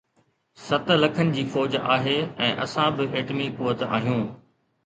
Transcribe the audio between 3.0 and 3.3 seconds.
به